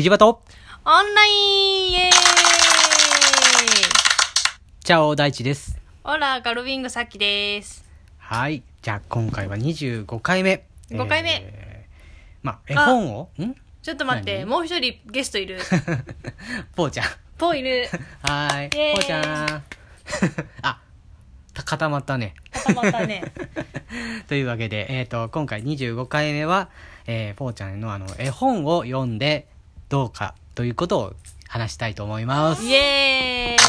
[0.00, 0.40] キジバト
[0.86, 2.12] オンラインイエーイ
[4.82, 5.78] チャオ大地です。
[6.04, 7.84] オラ、ガルビングさっきです。
[8.16, 8.62] はい。
[8.80, 10.64] じゃあ今回は25回目。
[10.88, 13.54] 5回目えーまあ、絵本を、ん？
[13.82, 14.46] ちょっと待って、何？
[14.46, 15.58] もう一人ゲストいる。
[16.74, 17.06] ぽーちゃん。
[17.36, 17.86] ポいる。
[18.22, 18.78] はーい。
[18.78, 19.22] イエーイぽーちゃん。
[20.62, 20.80] あ、
[21.52, 22.32] た固まったね。
[22.50, 23.30] 固まったね。
[24.28, 26.70] というわけで、えっ、と、今回25回目は、
[27.06, 29.46] えー、ぽーちゃんのあの、絵本を読んで
[29.90, 31.14] どうかということを
[31.48, 32.64] 話したいと思います。
[32.64, 33.66] イエーイ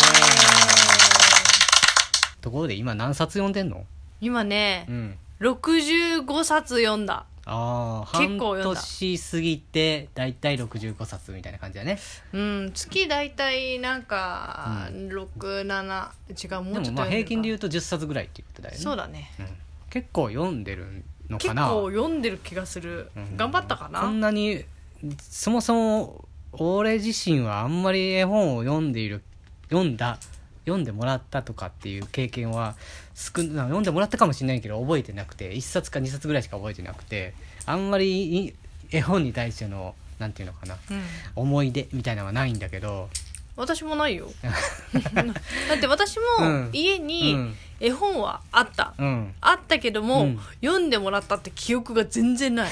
[2.41, 3.86] ところで今何冊読んでんの？
[4.22, 5.18] 今ねう、ん。
[5.40, 7.26] 65冊読んだ。
[7.48, 11.98] ああ、結構読んだ半年過ぎて、だいたい65冊みたいな感じだね。
[12.34, 18.80] うん、月だいたいなんか、う6、7、違う、もうちょっと平均で言ううと10冊ぐらいって言ってたよね。
[18.80, 19.31] そうだね。
[19.40, 19.48] うん
[19.90, 21.67] 結構読んでるの結かな？
[21.67, 23.09] 構読んでる気がする。
[23.16, 24.64] うん頑張ったかこんななに、
[25.20, 29.22] そもそも、俺自身はあんまり絵本を読んでいる、
[29.70, 30.20] 読んだ、
[30.66, 32.75] 読んでもらったとかっていう経験は
[33.16, 37.34] 少な読んでもらったかもしれないけど覚えてなくて1冊か2冊ぐらいしか覚えてなくて
[37.66, 38.53] あんまりい
[38.92, 41.02] 絵本に対してのなんていうのかなうん。
[41.36, 43.09] 思い出みたいなのはないんだけど
[43.55, 44.27] 私もないよ。
[45.69, 46.69] だって私もうん。
[46.73, 47.55] 家にうん。
[47.80, 48.94] 絵本はあった。
[48.97, 49.33] うん。
[49.41, 50.39] あったけども、うん。
[50.61, 52.72] 読んでもらったって記憶が全然ない。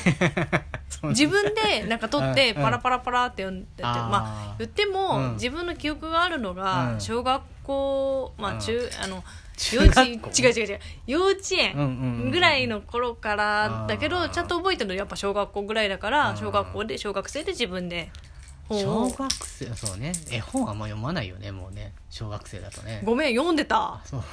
[1.09, 2.61] 自分でなんか撮ってうん。
[2.61, 5.33] パラパラパラって読んでて、まあ言っても、うん。
[5.33, 7.01] 自分の記憶があるのがうん。
[7.01, 8.57] 小学校、まうん。
[8.57, 9.23] あ中、あの
[9.57, 18.28] 中幼稚違う違う違う幼稚園ぐらいの頃からだけど、ちゃんと覚えてるのやっぱ小学校ぐらいだからうん小学校で小学生で自分で本
[18.69, 20.13] 小を学生そうね。
[20.31, 21.93] 絵本あんま読まないよねもうね。
[22.09, 23.01] 小学生だとね。
[23.03, 24.01] ごめん読んでた。
[24.05, 24.23] そう。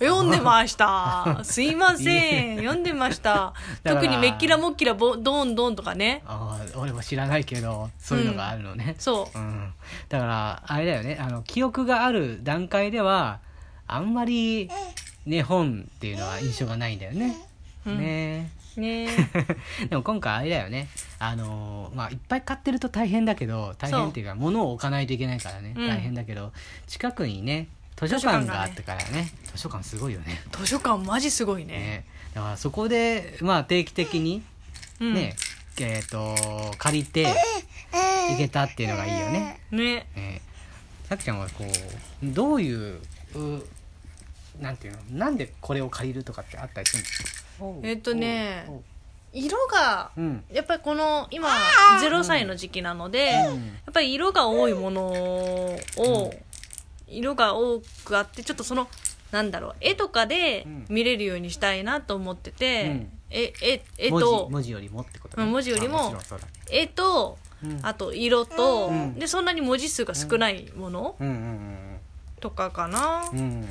[0.00, 1.40] 読んでました。
[1.44, 2.56] すいません。
[2.56, 3.54] 読んでました。
[3.84, 6.22] 特にメッキラモッキラボドンドンとかね。
[6.26, 9.38] ああ俺も知らないけどそういうのがあるのね、そう。
[9.38, 9.72] うん、
[10.08, 11.18] だからあれだよね。
[11.20, 13.38] あの記憶がある段階では
[13.86, 14.68] あんまり
[15.26, 17.36] ね本っていうのは印象がないんだよね、
[17.86, 17.98] うん。
[17.98, 18.50] ね
[18.80, 19.08] ね。
[19.88, 20.88] でも今回あれだよね。
[21.18, 25.88] あのーまあいっぱい買ってると大変だけど大変っていうか物を置かないといけないからね、うん。
[25.88, 26.52] 大変だけど
[26.86, 29.30] 近くにね図書館があってからね。
[29.44, 30.40] 図書館すごいよね。
[30.52, 31.74] 図書館マジすごいね。
[31.74, 32.04] ね。
[32.34, 34.42] だからそこでまあ定期的に
[35.00, 35.14] うん。
[35.14, 35.34] ね、
[35.80, 36.34] えっ、と
[36.78, 37.26] 借りて
[38.30, 39.60] 行けたっていうのがいいよね。
[39.70, 40.06] ね。
[40.14, 40.42] ね。
[41.08, 43.00] さきちゃんはこうどういう
[43.34, 43.64] う
[44.60, 45.18] なんていうの？
[45.18, 47.04] なんでこれを借りるとかってあったりする
[47.60, 47.80] の？
[47.82, 48.68] えっとね
[49.32, 50.44] 色がうん。
[50.50, 51.48] やっぱりこの今
[52.00, 53.56] 0歳の時期なので、やうん。
[53.56, 53.60] っ
[53.92, 56.34] ぱり色が多いものを、
[57.06, 58.88] 色が多くあってちょっとその
[59.32, 60.86] なんだろう絵とかでうん。
[60.88, 63.10] 見れるようにしたいなと思ってて、うん。
[63.30, 66.14] ええ絵文と字文字よりもってことうん文字よりも
[66.70, 67.80] 絵とうん。
[67.82, 69.14] あと色と、うん。
[69.18, 71.28] でそんなに文字数が少ないものうん。
[71.28, 71.98] うん。
[72.40, 73.28] とかかな。
[73.30, 73.68] うん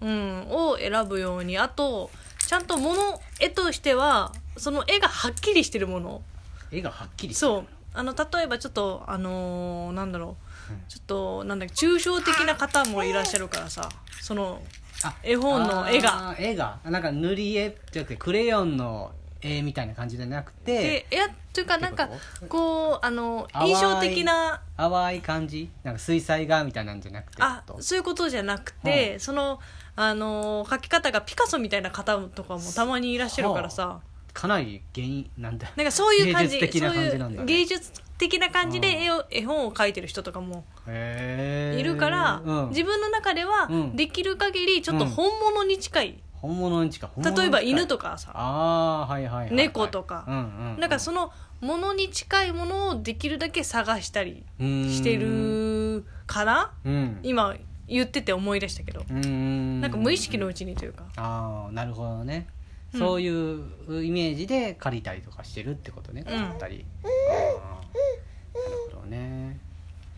[0.00, 0.08] うん。
[0.08, 2.10] うん、を選ぶようにあと
[2.46, 6.22] ちゃんと物絵としてはその絵がはっきりしてるもの。
[6.70, 7.66] 絵がはっきりそう。
[7.94, 10.36] あの例えばちょっとあのーなんだろ
[10.70, 10.80] う、うん。
[10.88, 13.88] ちょっとなんだっけ抽象的な方もいらっしゃるからさ。
[14.20, 14.62] その
[15.04, 16.34] あ絵本の絵が。
[16.38, 16.78] 絵が。
[16.84, 20.82] なんか塗り絵じゃなくてクレヨンの絵みたいな感じじゃなくて。
[20.82, 22.14] でいやというかなんかこ
[22.48, 25.70] こうあの印象的な淡い感じ？
[25.82, 29.58] なんか水彩画みたいなんじゃなくてあそういうことじゃなくて、うその
[30.00, 34.00] あのー描き方がピカソみたいな方とかもたまにいらっしゃるからさ、
[34.32, 35.72] かなり原因なんだ。
[35.74, 37.36] なんかそういう感じ芸術的な感じなんだね。
[37.36, 42.68] そういう芸術的な感じで絵を絵本を描いてる人とかもいるから、うん。
[42.68, 43.96] 自分の中ではうん。
[43.96, 47.10] できる限りちょっと本物に近い、本物に近い。
[47.12, 47.48] 本物に近い。
[47.48, 48.30] 例えば犬とかさ。
[48.34, 49.54] ああはいはいはいはい。
[49.56, 50.24] 猫とか。
[50.28, 50.80] うんうんうん。
[50.80, 57.18] なんかそのものに近いものをできるだけ探したりしてるかなうん。
[57.24, 57.56] 今
[57.88, 59.02] 言ってて思い出したけど。
[59.12, 59.80] ん。
[59.80, 61.04] なんか無意識のうちにというか。
[61.16, 62.46] ああなるほどね、
[62.92, 63.00] うん。
[63.00, 63.64] そういう
[64.04, 66.24] イメージで借りたりとかしてるってことね。
[66.26, 66.38] うん。
[66.38, 69.58] 買ったり、あーなるほどね。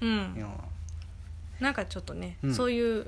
[0.01, 0.45] うん。
[1.61, 2.55] なんかちょっとね、うん。
[2.55, 3.05] そういう、うん。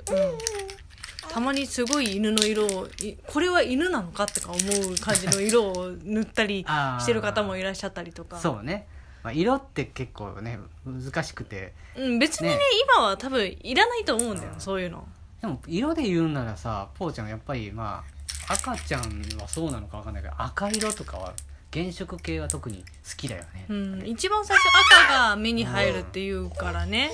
[1.29, 6.67] たまにすごい犬の色をいこれは犬なのかとか思う感じの色を塗ったり
[7.00, 8.38] してる方もいらっしゃったりとか。
[8.38, 8.87] そうね、
[9.22, 11.72] まあ、色って結構ね難しくて。
[11.96, 12.60] うん、別にねね。
[12.96, 14.60] 今は多分いらないと思うんだよ、うん。
[14.60, 15.06] そういうの。
[15.40, 18.04] でも色で言うんならさぽーちゃんやっぱりま
[18.48, 19.02] あ赤ちゃん
[19.40, 21.34] はそうなのかわかんないけど赤色とかは
[21.72, 24.62] 原色系は特に好きだよね、うん、一番最初
[25.08, 27.10] 赤が目に入るっていうからね、ね。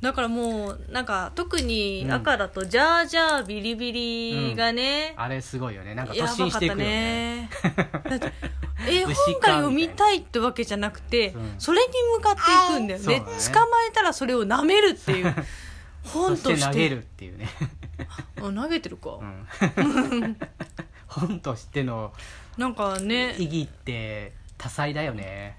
[0.00, 2.12] だからもうなんか特にうん。
[2.12, 5.94] 赤だとジャージャービリビリがね、あれすごいよね。
[5.94, 6.84] なんかや突進ばかっていくよね。
[6.84, 7.50] ね
[8.08, 8.32] だって
[8.88, 11.54] 絵本が読みたいってわけじゃなくてうん。
[11.58, 11.86] それに
[12.16, 13.00] 向かっていくんだよ。
[13.00, 13.24] ねね。
[13.24, 15.34] 捕まえたらそれを舐めるっていう。
[16.04, 17.48] 本としてそして投げるっていうね、
[18.36, 20.36] あ投げてるか、うん、
[21.08, 22.12] 本としての
[22.56, 23.34] なんかね。
[23.38, 25.56] 意義って多彩だよね。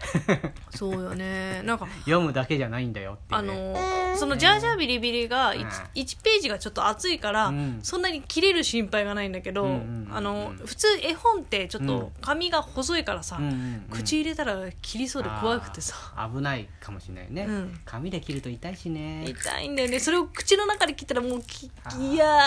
[0.72, 1.62] そうよね。
[1.64, 3.74] なんか読むだけじゃないんだよっていう、あね、
[4.12, 5.68] のその「ジャージャービリビリ」が 1, うん。
[5.68, 7.80] 1ページがちょっと厚いから、うん。
[7.84, 10.16] そんなに切れる心配がないんだけど、うんうんうんうん。
[10.16, 15.96] あの普通絵本ってちょっと紙が細いからさ、うん口入れたら切りそうで怖くてさ。
[16.34, 17.80] 危ないかもしれないね、うん。
[17.86, 19.26] 紙で切ると痛いしね。
[19.28, 20.00] 痛いんだよね。
[20.00, 21.70] それを口の中で切ったらもうきい
[22.16, 22.40] や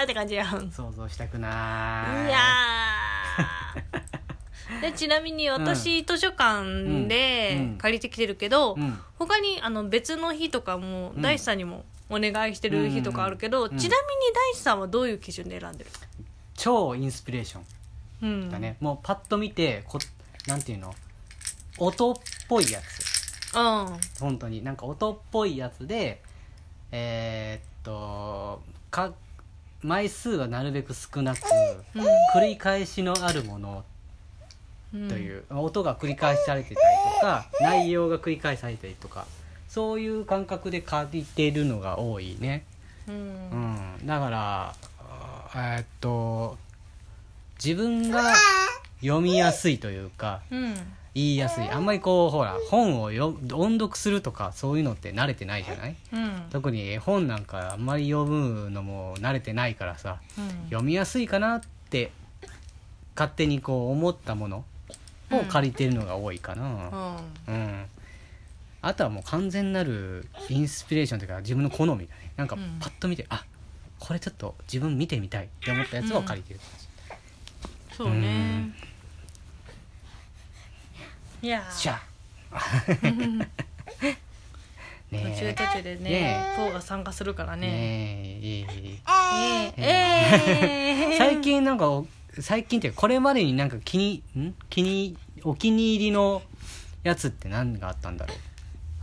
[0.00, 0.66] ーって感じやん。
[0.66, 1.48] い想像したくな
[2.26, 3.89] いやー
[4.80, 7.08] でちなみに私、図書館うん。
[7.08, 8.98] で借りてきてるけど、うん。
[9.18, 11.22] 他にあの別の日とかもうん。
[11.22, 13.68] 大地さんにもお願いしてる日とかあるけど、うん。
[13.68, 13.90] ちなみに
[14.52, 15.90] 大地さんはどういう基準で選んでる？
[16.54, 17.62] 超インスピレーション。
[18.22, 18.50] うん。
[18.50, 19.98] だね、もうパッと見てこ
[20.46, 20.94] なんていうの？
[21.78, 22.14] 音っ
[22.48, 23.56] ぽいやつ。
[23.56, 23.98] うん。
[24.20, 24.62] 本当に。
[24.62, 26.22] なんか音っぽいやつで
[26.92, 29.12] えーっとか
[29.82, 31.38] 枚数はなるべく少なく
[31.94, 32.02] うん。
[32.34, 33.82] 繰り返しのあるものうん
[34.92, 39.26] という、音が繰り返されてたりとか内容が繰り返されたりとか
[39.68, 42.64] そういう感覚で借りてるのが多いね、
[43.08, 43.18] ううん。
[44.02, 44.74] ん、だから
[45.54, 46.58] えーっと
[47.62, 48.32] 自分が
[49.00, 50.74] 読みやすいというかうん
[51.12, 51.68] 言いやすい。
[51.68, 55.96] あんまりこうほら本をよ音読するとかそういうのって慣れてないじゃない？
[56.12, 56.42] うん。
[56.50, 60.48] 特に絵本なんかあんまり読むのも慣れてないからさうん。
[60.66, 61.60] 読みやすいかなっ
[61.90, 62.12] て
[63.16, 64.64] 勝手にこう思ったもの
[65.30, 67.20] を借りてるのが多いかな。
[67.48, 67.84] うん、
[68.82, 72.78] あとはもう完全なるインスピレーションというか自分の好みだねなんかうん。
[72.80, 73.44] パッと見て、あ
[73.98, 76.60] これちょっと自分見てみたいって思ったやつを借りてる、
[77.96, 78.70] そうね。
[81.42, 81.72] いやー。
[81.72, 82.00] しゃ
[85.10, 87.66] ね途中途中でねねポーが参加するからえね。
[87.66, 87.72] ね
[88.22, 91.12] えいいいいええ。
[91.14, 92.06] え 最近なんかお
[92.38, 94.54] 最近っていうかこれまでになんか気にん？
[94.68, 96.42] 気にお気に入りの
[97.02, 98.36] やつって何があったんだろう？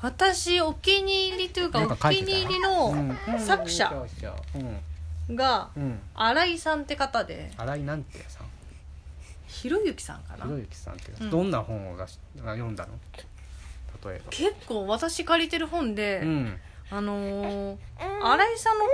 [0.02, 2.28] 私お気に入りというかなんおか書いてた？
[2.28, 3.92] 気に入りの作者
[5.32, 6.00] がうん。
[6.14, 7.52] 新井さんって方で。
[7.58, 8.48] 新井なんてさん？
[9.48, 10.46] ひろゆきさんかな？
[10.46, 11.30] ひろゆきさんって、うん。
[11.30, 12.94] どんな本を出しあ読んだの？
[14.10, 16.58] 例え結構私借りてる本で、ばうん。
[16.90, 17.78] あのー
[18.22, 18.86] 新井さんの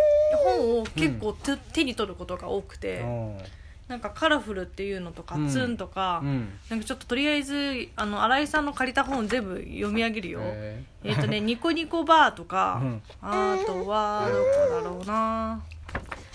[0.43, 3.45] 本を結構手,、手に取ることが多くて、おー
[3.93, 5.49] なんか「カラフル」っていうのとか「うん。
[5.49, 6.49] ツン」とか、うん。
[6.69, 13.01] なんかちょっととりあえずあの新井さんの借りた本全部読み上げるよ、へえっ、とね「ニコニコバー」とか、うん。
[13.21, 15.63] あとはどこだろうな。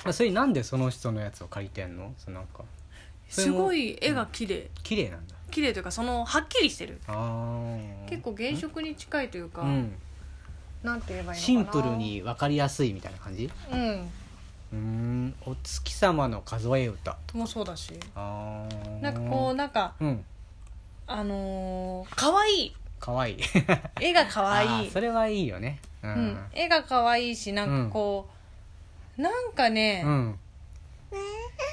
[0.04, 2.14] まあ、それなんでその人のやつを借りてんの？
[2.16, 2.62] そのなんか。
[3.28, 4.70] すごい絵が綺麗。
[4.84, 5.34] 綺麗なんだ。
[5.50, 7.00] 綺麗というかそのはっきりしてる。
[8.08, 9.92] 結構原色に近いというか、うん
[10.82, 14.08] なんて言えばいいのかなシンプルに分かりやすいみたいな感じうん
[14.72, 15.34] うーん。
[15.46, 17.16] お月様の数え歌。
[17.34, 17.92] もそうだし。
[18.14, 19.02] あー。
[19.02, 20.24] なんかこうなんかうん。
[21.06, 22.76] あのー、可愛い。
[23.00, 23.32] かわい。
[23.34, 23.38] い
[24.00, 24.68] 絵が可あ愛い。
[24.88, 25.78] ーそれはいいよね。
[26.02, 26.14] ううん。
[26.34, 28.28] ん、絵が可愛いしなんかこ
[29.18, 30.38] う、なんかね、うん。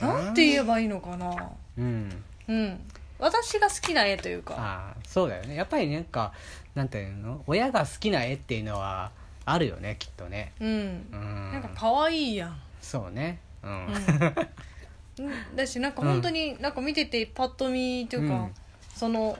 [0.02, 1.52] なんて言えばいいのかな？
[1.78, 2.24] うん。
[2.48, 2.92] うん。
[3.20, 4.56] 私が好きな絵というか。
[4.58, 5.56] ああそうだよね。
[5.56, 6.32] やっぱりなんか
[6.76, 7.44] なんていうの？
[7.48, 9.12] 親が好きな絵っていうのは
[9.46, 10.54] あるよねきっとね。
[10.60, 10.70] うん。
[11.12, 11.52] うん。
[11.54, 13.40] なんか可愛いやんそうね。
[13.64, 15.56] うん、うん。
[15.56, 18.52] だしなんか本当になんか見ててパッと見というか、うん。
[18.94, 19.38] その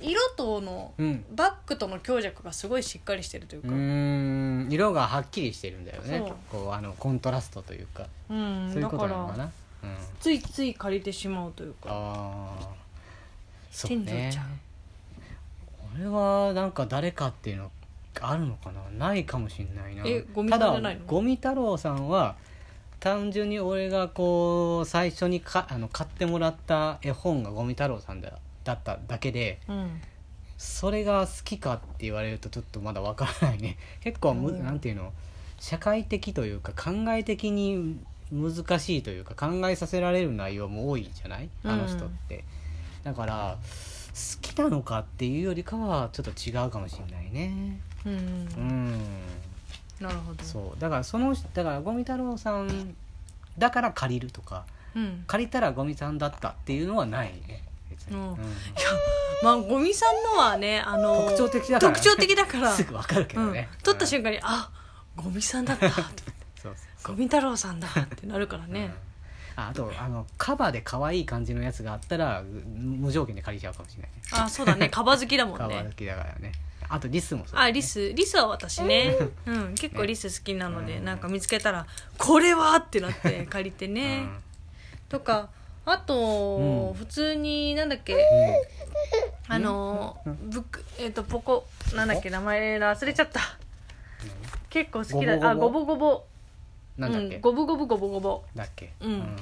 [0.00, 1.24] 色とのうん。
[1.34, 4.68] バックとの強弱がすごいしっかりしてるといううか、ーん。
[4.70, 6.18] 色がはっきりしてるんだよね。
[6.18, 6.36] そう。
[6.50, 8.06] こうあのコントラストというか。
[8.30, 9.26] うんそういうことだからな？
[9.26, 9.96] のかなうん。
[10.18, 11.90] ついつい借りてしまうというか。
[11.90, 12.68] ああ
[13.70, 14.30] そうね。
[14.32, 14.58] ちゃん。
[15.94, 17.70] 俺はなんか誰かっていうの
[18.22, 19.06] あるのかな？
[19.08, 20.02] ないかもしんないな。
[20.06, 21.00] えゴミさんじゃないの？
[21.00, 22.36] ただゴミ太郎さんは
[23.00, 28.32] 単純に俺がこう最初にかあの買ってもらった絵本がゴミ太郎さんだ
[28.64, 30.00] だっただけでうん。
[30.56, 33.76] それが好きかって言われるとちょっとまだわからないね。
[34.02, 34.64] 結構む、うん。
[34.64, 35.12] なんていうの？
[35.60, 37.96] 社会的というか考え的に
[38.32, 41.48] 難しいというか考えさせられる内容も多いじゃない？
[41.64, 42.44] あの人って、
[43.04, 43.62] だから好
[44.40, 47.80] きなのかっていうよりかはちょっと違うかもしれないね。
[48.04, 48.92] うん、うん。
[50.00, 50.44] なるほど。
[50.44, 50.80] そう。
[50.80, 52.94] だからそのだからゴミ太郎さん
[53.58, 55.24] だから借りるとかうん。
[55.26, 57.62] 借りたらゴミさんだったっていうのはないね。
[58.10, 58.30] うん。
[58.30, 58.36] うん。
[59.42, 61.92] まあゴミさんのはねあの特徴的だから。
[61.92, 62.72] ね特徴的だから。
[62.72, 64.70] すぐわかるけどね、うん、撮った瞬間にあ
[65.16, 65.88] ゴミさんだった。
[67.04, 68.92] ゴミ太郎さんだってなるからね、
[69.58, 72.44] ああとあのカバで可愛い感じのやつがあったら
[72.76, 74.22] 無条件で借りちゃうかもしれないね。
[74.32, 74.88] あそうだね。
[74.94, 75.58] カバ好きだもんね。
[75.58, 76.52] カバ好きだからね。
[76.88, 78.12] あとリスもそうあリス。
[78.14, 81.86] リスは私ね、 うん、結構リス好きなので、うんなんか見つけたら
[82.16, 84.38] 「これは!」ってなって借りてね、うん。
[85.08, 85.48] とか
[85.84, 86.94] あと、うん。
[86.94, 88.16] 普通になんだっけ？
[89.48, 92.30] あのブックえっ、とポコなんだっけ？
[92.30, 93.40] 名前忘れちゃった。
[94.70, 95.50] 結構好きだ。
[95.50, 95.80] あゴボ？
[95.80, 96.24] ゴボゴボ
[96.98, 98.92] なんだっけ、うん、ゴブゴブゴボゴボだっけ？
[99.00, 99.36] うん。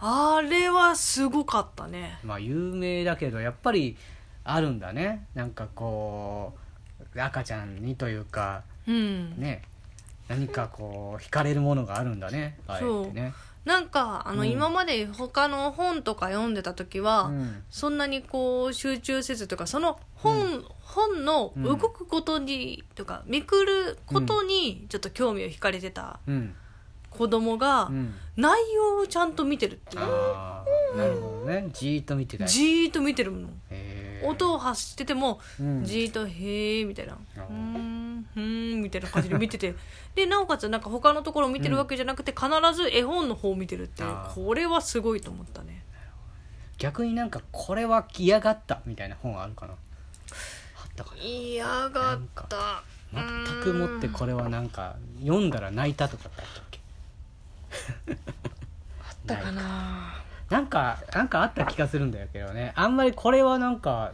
[0.00, 2.18] あれはすごかったね。
[2.24, 3.96] まあ有名だけどやっぱり
[4.42, 5.26] あるんだね。
[5.34, 6.54] なんかこ
[7.14, 9.38] う赤ちゃんにというかうん。
[9.38, 9.62] ね。
[10.28, 12.58] 何かこう惹かれるものがあるんだね。
[12.66, 13.34] あえてね。
[13.64, 14.50] なんかあの、うん。
[14.50, 17.62] 今まで他の本とか読んでた時は、うん。
[17.70, 26.18] そんなにこう集中せずというかその本,、本の動くことに、とかめくることにちょっと興味を惹かれてた。
[26.26, 26.54] うん
[27.16, 28.14] 子供が、うん。
[28.36, 30.02] 内容をちゃんと見てるっていう。
[30.02, 30.64] あ
[30.94, 31.68] あなるほどね。
[31.72, 33.48] じーっと見てたりじーっと見てるもの。
[34.24, 35.84] 音を発してても、うん。
[35.84, 37.42] じーっと「へえ」みたいな「あー。
[37.42, 39.74] うーんふーん」みたいな感じで見てて。
[40.14, 44.08] でなおかつなんか他のところを見てるわけじゃなくて、必ず絵本の方を見てるっていう。
[44.34, 45.84] これはすごいと思ったね。
[46.78, 49.72] 逆になんかこれは嫌がったみたいな本あるかな？
[49.72, 49.78] あっ
[50.96, 51.22] たかな？
[51.22, 52.82] 嫌がった。
[53.12, 53.22] 全
[53.62, 56.80] くもってこれはなんか読んだら泣いたとかってあったっけ？
[59.26, 60.14] だかな。
[60.50, 62.72] なんかなんかあった気がするんだけどね。
[62.74, 64.12] あんまりこれはなんか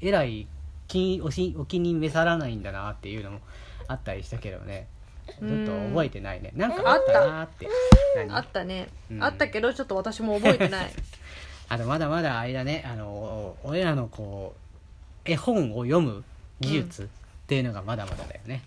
[0.00, 0.46] えらい
[0.88, 3.40] 気おしお気に召さらないんだなっていうのも
[3.88, 4.86] あったりしたけどね。
[5.26, 6.52] ちょっと覚えてないね。
[6.56, 7.68] なんかあったなーって。
[8.16, 8.36] 何？
[8.36, 9.22] あったね、うん。
[9.22, 10.92] あったけどちょっと私も覚えてない。
[11.68, 12.84] あとまだまだ間ね。
[12.86, 16.24] あの俺らのこう絵本を読む
[16.60, 17.06] 技術っ
[17.46, 18.62] ていうのがまだまだだよね、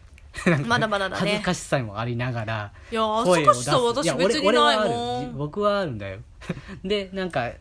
[0.66, 1.16] まだまだだね。
[1.20, 5.32] 恥ずかしさもありながらいや恥ずかしさ私や別にないもん。
[5.32, 5.38] る。
[5.38, 6.20] 僕はあるんだよ。
[6.84, 7.52] でなんか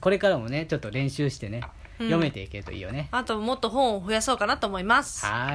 [0.00, 1.62] これからもねちょっと練習してね、
[1.98, 2.06] うん。
[2.06, 3.08] 読めていけるといいよね。
[3.10, 5.26] あともっと本を増やそうかなと思います。
[5.26, 5.48] はーい